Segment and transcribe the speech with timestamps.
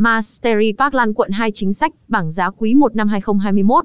[0.00, 3.84] Mastery Parkland quận 2 chính sách, bảng giá quý 1 năm 2021.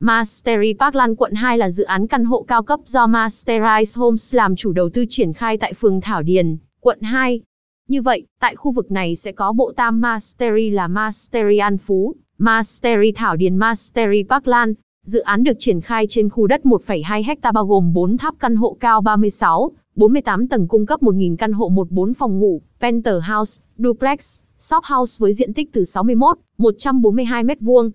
[0.00, 4.56] Mastery Parkland quận 2 là dự án căn hộ cao cấp do Masterize Homes làm
[4.56, 7.40] chủ đầu tư triển khai tại phường Thảo Điền, quận 2.
[7.88, 12.14] Như vậy, tại khu vực này sẽ có bộ tam Mastery là Mastery An Phú,
[12.38, 14.76] Mastery Thảo Điền Mastery Parkland.
[15.06, 18.56] Dự án được triển khai trên khu đất 1,2 ha bao gồm 4 tháp căn
[18.56, 24.40] hộ cao 36, 48 tầng cung cấp 1.000 căn hộ 14 phòng ngủ, penthouse, duplex,
[24.62, 27.90] shop house với diện tích từ 61, 142 m2.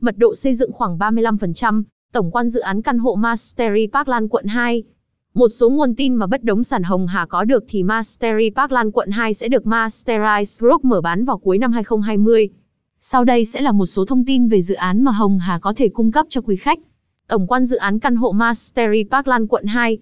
[0.00, 1.82] Mật độ xây dựng khoảng 35%,
[2.12, 4.82] tổng quan dự án căn hộ Mastery Parkland quận 2.
[5.34, 8.92] Một số nguồn tin mà bất đống sản Hồng Hà có được thì Mastery Parkland
[8.94, 12.48] quận 2 sẽ được Masterize Group mở bán vào cuối năm 2020.
[13.00, 15.72] Sau đây sẽ là một số thông tin về dự án mà Hồng Hà có
[15.76, 16.78] thể cung cấp cho quý khách.
[17.28, 19.98] Tổng quan dự án căn hộ Mastery Parkland quận 2.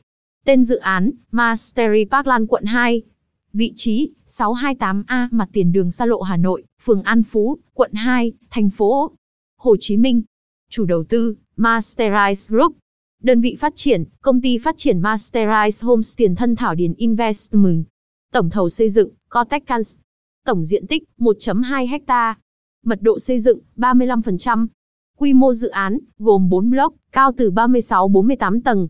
[0.47, 3.03] Tên dự án, Mastery Parkland quận 2.
[3.53, 8.33] Vị trí, 628A mặt tiền đường xa lộ Hà Nội, phường An Phú, quận 2,
[8.51, 9.11] thành phố
[9.59, 10.23] Hồ Chí Minh.
[10.71, 12.77] Chủ đầu tư, Masterize Group.
[13.23, 17.85] Đơn vị phát triển, công ty phát triển Masterize Homes tiền thân Thảo Điền Investment.
[18.33, 19.97] Tổng thầu xây dựng, Cortex Cans.
[20.47, 22.39] Tổng diện tích, 1.2 ha.
[22.85, 24.67] Mật độ xây dựng, 35%.
[25.19, 28.89] Quy mô dự án, gồm 4 block, cao từ 36-48 tầng.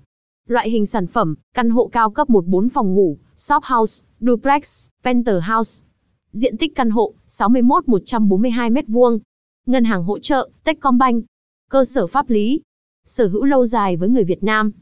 [0.49, 5.85] Loại hình sản phẩm, căn hộ cao cấp 1-4 phòng ngủ, shop house, duplex, penthouse.
[6.33, 9.19] Diện tích căn hộ, 61-142 m2.
[9.67, 11.25] Ngân hàng hỗ trợ, Techcombank.
[11.71, 12.61] Cơ sở pháp lý.
[13.07, 14.73] Sở hữu lâu dài với người Việt Nam.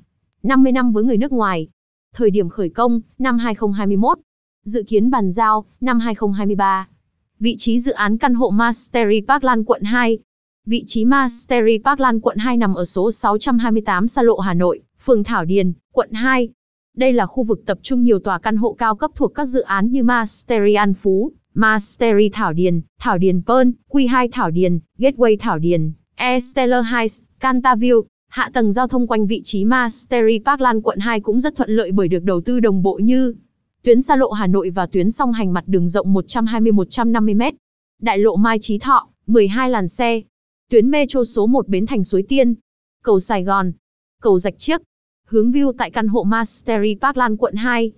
[0.43, 1.69] 50 năm với người nước ngoài.
[2.15, 4.19] Thời điểm khởi công, năm 2021.
[4.65, 6.89] Dự kiến bàn giao, năm 2023.
[7.41, 10.19] Vị trí dự án căn hộ Mastery Parkland quận 2.
[10.67, 15.25] Vị trí Mastery Parkland quận 2 nằm ở số 628 Sa Lộ Hà Nội, phường
[15.25, 16.49] Thảo Điền, quận 2.
[16.99, 19.61] Đây là khu vực tập trung nhiều tòa căn hộ cao cấp thuộc các dự
[19.61, 25.37] án như Mastery An Phú, Mastery Thảo Điền, Thảo Điền Pearl, Q2 Thảo Điền, Gateway
[25.41, 27.97] Thảo Điền, Esteller Heights, Cantaville.
[28.29, 31.93] Hạ tầng giao thông quanh vị trí Mastery Parkland quận 2 cũng rất thuận lợi
[31.93, 33.35] bởi được đầu tư đồng bộ như
[33.83, 37.53] tuyến xa lộ Hà Nội và tuyến song hành mặt đường rộng 120-150m.
[38.03, 40.23] Đại lộ Mai Chí Thọ, 12 làn xe.
[40.71, 42.55] Tuyến metro số 1 Bến Thành Suối Tiên.
[43.03, 43.73] Cầu Sài Gòn.
[44.23, 44.81] Cầu Rạch Chiếc.
[45.31, 47.93] Hướng view tại căn hộ Mastery Parkland quận 2.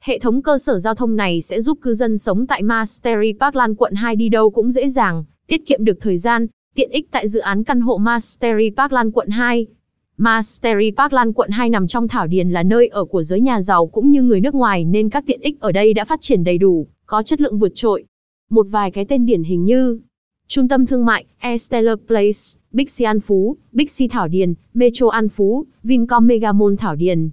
[0.00, 3.76] Hệ thống cơ sở giao thông này sẽ giúp cư dân sống tại Mastery Parkland
[3.78, 7.28] quận 2 đi đâu cũng dễ dàng, tiết kiệm được thời gian, tiện ích tại
[7.28, 9.66] dự án căn hộ Mastery Parkland quận 2.
[10.16, 13.86] Mastery Parkland quận 2 nằm trong Thảo Điền là nơi ở của giới nhà giàu
[13.86, 16.58] cũng như người nước ngoài nên các tiện ích ở đây đã phát triển đầy
[16.58, 18.04] đủ, có chất lượng vượt trội.
[18.50, 20.00] Một vài cái tên điển hình như
[20.48, 25.08] Trung tâm thương mại, Esteller Place, Big C An Phú, Big C Thảo Điền, Metro
[25.08, 27.30] An Phú, Vincom Megamall Thảo Điền.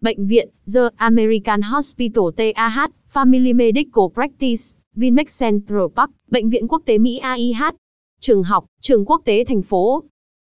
[0.00, 6.82] Bệnh viện, The American Hospital TAH, Family Medical Practice, Vinmec Central Park, Bệnh viện Quốc
[6.84, 7.74] tế Mỹ AIH.
[8.20, 10.02] Trường học, Trường Quốc tế thành phố.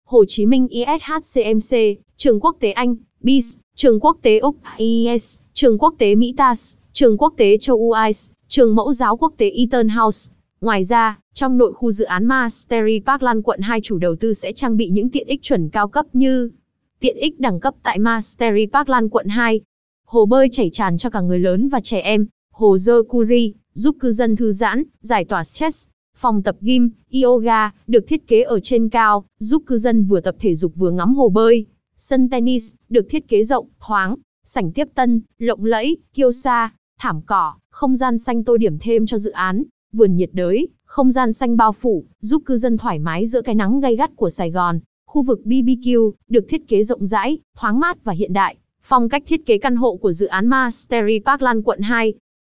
[0.07, 1.77] Hồ Chí Minh ISHCMC,
[2.15, 6.75] Trường Quốc tế Anh, BIS, Trường Quốc tế Úc IES, Trường Quốc tế Mỹ TAS,
[6.93, 10.31] Trường Quốc tế châu Âu ICE, Trường Mẫu giáo Quốc tế Eton House.
[10.61, 14.53] Ngoài ra, trong nội khu dự án Mastery Parkland quận 2 chủ đầu tư sẽ
[14.53, 16.51] trang bị những tiện ích chuẩn cao cấp như
[16.99, 19.61] tiện ích đẳng cấp tại Mastery Parkland quận 2,
[20.05, 24.11] hồ bơi chảy tràn cho cả người lớn và trẻ em, hồ jacuzzi, giúp cư
[24.11, 26.89] dân thư giãn, giải tỏa stress, phòng tập gym,
[27.23, 30.91] yoga, được thiết kế ở trên cao, giúp cư dân vừa tập thể dục vừa
[30.91, 31.65] ngắm hồ bơi,
[31.95, 37.21] sân tennis, được thiết kế rộng, thoáng, sảnh tiếp tân, lộng lẫy, kiêu sa, thảm
[37.25, 41.33] cỏ, không gian xanh tô điểm thêm cho dự án, vườn nhiệt đới, không gian
[41.33, 44.51] xanh bao phủ, giúp cư dân thoải mái giữa cái nắng gay gắt của Sài
[44.51, 44.79] Gòn.
[45.07, 48.55] Khu vực BBQ, được thiết kế rộng rãi, thoáng mát và hiện đại.
[48.83, 52.13] Phong cách thiết kế căn hộ của dự án Mastery Parkland quận 2.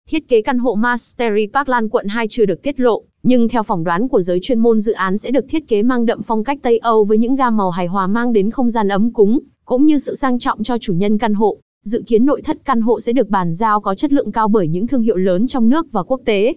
[0.10, 3.84] Thiết kế căn hộ Mastery Parkland quận 2 chưa được tiết lộ, nhưng theo phỏng
[3.84, 6.60] đoán của giới chuyên môn dự án sẽ được thiết kế mang đậm phong cách
[6.62, 9.86] Tây Âu với những gam màu hài hòa mang đến không gian ấm cúng, cũng
[9.86, 11.58] như sự sang trọng cho chủ nhân căn hộ.
[11.84, 14.68] Dự kiến nội thất căn hộ sẽ được bàn giao có chất lượng cao bởi
[14.68, 16.54] những thương hiệu lớn trong nước và quốc tế.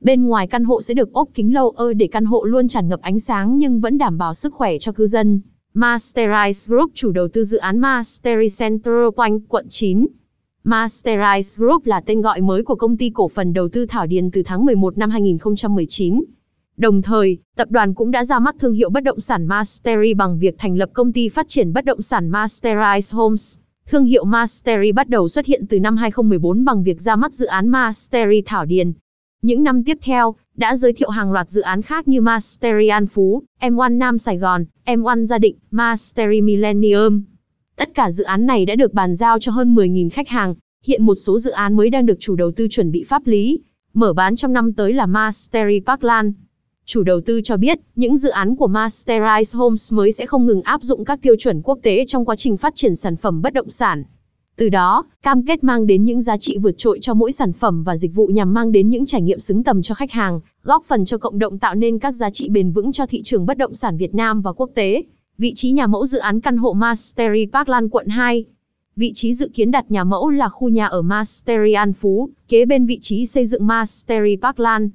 [0.00, 2.88] Bên ngoài căn hộ sẽ được ốp kính lâu ơ để căn hộ luôn tràn
[2.88, 5.40] ngập ánh sáng nhưng vẫn đảm bảo sức khỏe cho cư dân.
[5.74, 10.06] Masterize Group chủ đầu tư dự án Mastery Central quanh quận 9.
[10.64, 14.30] Masterize Group là tên gọi mới của công ty cổ phần đầu tư Thảo Điền
[14.30, 16.24] từ tháng 11 năm 2019.
[16.76, 20.38] Đồng thời, tập đoàn cũng đã ra mắt thương hiệu bất động sản Mastery bằng
[20.38, 23.58] việc thành lập công ty phát triển bất động sản Masterize Homes.
[23.88, 27.46] Thương hiệu Mastery bắt đầu xuất hiện từ năm 2014 bằng việc ra mắt dự
[27.46, 28.92] án Mastery Thảo Điền,
[29.42, 33.06] những năm tiếp theo, đã giới thiệu hàng loạt dự án khác như Mastery An
[33.06, 37.22] Phú, M1 Nam Sài Gòn, M1 Gia Định, Mastery Millennium.
[37.76, 40.54] Tất cả dự án này đã được bàn giao cho hơn 10.000 khách hàng,
[40.84, 43.60] hiện một số dự án mới đang được chủ đầu tư chuẩn bị pháp lý,
[43.94, 46.34] mở bán trong năm tới là Mastery Parkland.
[46.84, 50.62] Chủ đầu tư cho biết, những dự án của Masterize Homes mới sẽ không ngừng
[50.62, 53.52] áp dụng các tiêu chuẩn quốc tế trong quá trình phát triển sản phẩm bất
[53.52, 54.04] động sản.
[54.58, 57.82] Từ đó, cam kết mang đến những giá trị vượt trội cho mỗi sản phẩm
[57.82, 60.84] và dịch vụ nhằm mang đến những trải nghiệm xứng tầm cho khách hàng, góp
[60.84, 63.58] phần cho cộng đồng tạo nên các giá trị bền vững cho thị trường bất
[63.58, 65.02] động sản Việt Nam và quốc tế.
[65.38, 68.44] Vị trí nhà mẫu dự án căn hộ Mastery Parkland quận 2
[68.96, 72.64] Vị trí dự kiến đặt nhà mẫu là khu nhà ở Mastery An Phú, kế
[72.64, 74.90] bên vị trí xây dựng Mastery Parkland.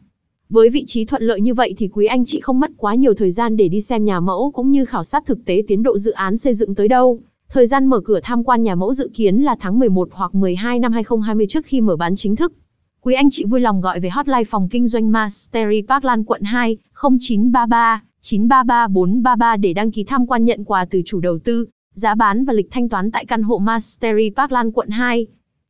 [0.50, 3.14] Với vị trí thuận lợi như vậy thì quý anh chị không mất quá nhiều
[3.14, 5.98] thời gian để đi xem nhà mẫu cũng như khảo sát thực tế tiến độ
[5.98, 7.20] dự án xây dựng tới đâu.
[7.54, 10.80] Thời gian mở cửa tham quan nhà mẫu dự kiến là tháng 11 hoặc 12
[10.80, 12.54] năm 2020 trước khi mở bán chính thức.
[13.02, 16.78] Quý anh chị vui lòng gọi về hotline phòng kinh doanh Mastery Parkland quận 2
[17.20, 22.16] 0933 933 433 để đăng ký tham quan nhận quà từ chủ đầu tư, giá
[22.16, 25.28] bán và lịch thanh toán tại căn hộ Mastery Parkland quận 2.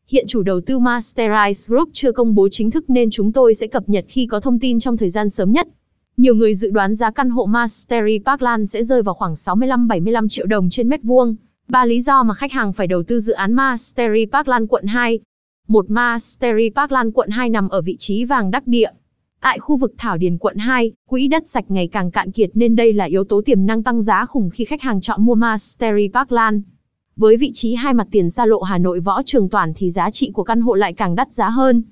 [0.08, 3.68] Hiện chủ đầu tư Masterize Group chưa công bố chính thức nên chúng tôi sẽ
[3.68, 5.68] cập nhật khi có thông tin trong thời gian sớm nhất.
[6.18, 10.46] Nhiều người dự đoán giá căn hộ Mastery Parkland sẽ rơi vào khoảng 65-75 triệu
[10.46, 11.36] đồng trên mét vuông.
[11.68, 15.20] Ba lý do mà khách hàng phải đầu tư dự án Mastery Parkland quận 2.
[15.68, 18.90] Một Mastery Parkland quận 2 nằm ở vị trí vàng đắc địa.
[19.42, 22.76] Tại khu vực Thảo Điền quận 2, quỹ đất sạch ngày càng cạn kiệt nên
[22.76, 26.10] đây là yếu tố tiềm năng tăng giá khủng khi khách hàng chọn mua Mastery
[26.14, 26.62] Parkland.
[27.16, 30.12] Với vị trí hai mặt tiền xa lộ Hà Nội Võ Trường Toàn thì giá
[30.12, 31.84] trị của căn hộ lại càng đắt giá hơn.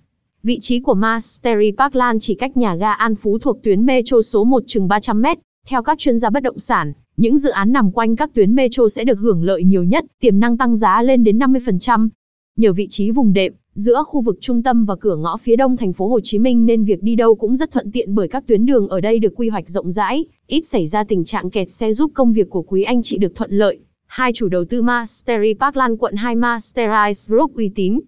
[0.44, 4.44] Vị trí của Mastery Parkland chỉ cách nhà ga An Phú thuộc tuyến metro số
[4.44, 5.38] 1 chừng 300 mét.
[5.68, 8.88] Theo các chuyên gia bất động sản, những dự án nằm quanh các tuyến metro
[8.88, 12.10] sẽ được hưởng lợi nhiều nhất, tiềm năng tăng giá lên đến 50%.
[12.58, 15.78] Nhờ vị trí vùng đệm, giữa khu vực trung tâm và cửa ngõ phía đông
[15.78, 18.48] thành phố Hồ Chí Minh nên việc đi đâu cũng rất thuận tiện bởi các
[18.48, 21.72] tuyến đường ở đây được quy hoạch rộng rãi, ít xảy ra tình trạng kẹt
[21.72, 23.80] xe giúp công việc của quý anh chị được thuận lợi.
[24.08, 28.00] Hai chủ đầu tư Mastery Parkland quận 2 Masterize Group uy tín.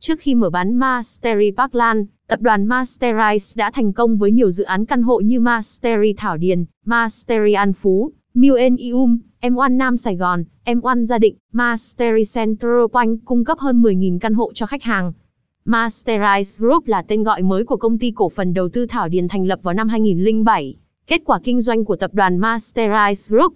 [0.00, 4.64] Trước khi mở bán Mastery Parkland, tập đoàn Masterize đã thành công với nhiều dự
[4.64, 10.44] án căn hộ như Mastery Thảo Điền, Mastery An Phú, Millennium, M1 Nam Sài Gòn,
[10.66, 15.12] M1 Gia Định, Mastery Central Quanh cung cấp hơn 10.000 căn hộ cho khách hàng.
[15.66, 19.28] Masterize Group là tên gọi mới của công ty cổ phần đầu tư Thảo Điền
[19.28, 20.76] thành lập vào năm 2007.
[21.06, 23.54] Kết quả kinh doanh của tập đoàn Masterize Group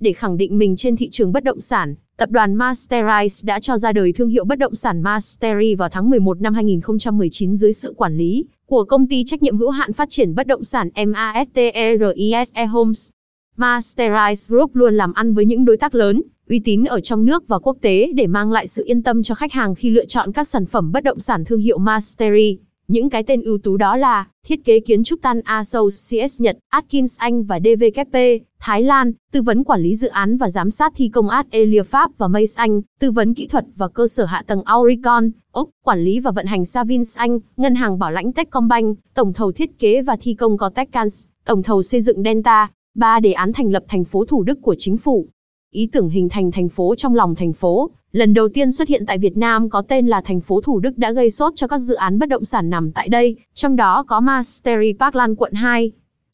[0.00, 3.78] để khẳng định mình trên thị trường bất động sản, tập đoàn Masterize đã cho
[3.78, 7.94] ra đời thương hiệu bất động sản Mastery vào tháng 11 năm 2019 dưới sự
[7.96, 12.66] quản lý của công ty trách nhiệm hữu hạn phát triển bất động sản MASTERISE
[12.66, 13.08] Homes.
[13.56, 17.48] Masterize Group luôn làm ăn với những đối tác lớn, uy tín ở trong nước
[17.48, 20.32] và quốc tế để mang lại sự yên tâm cho khách hàng khi lựa chọn
[20.32, 22.58] các sản phẩm bất động sản thương hiệu Mastery.
[22.88, 27.18] Những cái tên ưu tú đó là thiết kế kiến trúc Tan Associates Nhật, Atkins
[27.18, 28.16] Anh và DVKP,
[28.60, 31.82] Thái Lan, tư vấn quản lý dự án và giám sát thi công Art Elia
[31.82, 35.70] Pháp và Mace Anh, tư vấn kỹ thuật và cơ sở hạ tầng Auricon, Úc,
[35.84, 39.78] quản lý và vận hành Savins Anh, ngân hàng bảo lãnh Techcombank, tổng thầu thiết
[39.78, 43.84] kế và thi công Cortecans, tổng thầu xây dựng Delta, ba đề án thành lập
[43.88, 45.28] thành phố Thủ Đức của chính phủ.
[45.72, 49.06] Ý tưởng hình thành thành phố trong lòng thành phố, lần đầu tiên xuất hiện
[49.06, 51.78] tại Việt Nam có tên là thành phố Thủ Đức đã gây sốt cho các
[51.78, 55.92] dự án bất động sản nằm tại đây, trong đó có Mastery Parkland quận 2.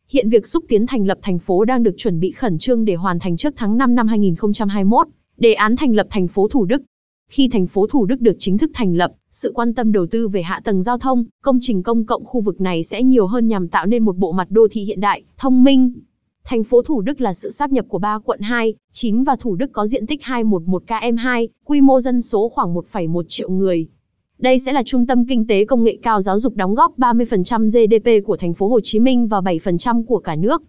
[0.09, 2.95] Hiện việc xúc tiến thành lập thành phố đang được chuẩn bị khẩn trương để
[2.95, 5.07] hoàn thành trước tháng 5 năm 2021.
[5.37, 6.83] Đề án thành lập thành phố Thủ Đức.
[7.31, 10.29] Khi thành phố Thủ Đức được chính thức thành lập, sự quan tâm đầu tư
[10.29, 13.49] về hạ tầng giao thông, công trình công cộng khu vực này sẽ nhiều hơn
[13.49, 15.93] nhằm tạo nên một bộ mặt đô thị hiện đại, thông minh.
[16.45, 19.55] Thành phố Thủ Đức là sự sáp nhập của ba quận 2, 9 và Thủ
[19.55, 23.89] Đức có diện tích 211 km2, quy mô dân số khoảng 1,1 triệu người.
[24.39, 27.69] Đây sẽ là trung tâm kinh tế công nghệ cao giáo dục đóng góp 30%
[27.69, 30.63] GDP của thành phố Hồ Chí Minh và 7% của cả nước.